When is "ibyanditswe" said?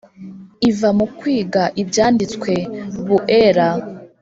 1.81-2.51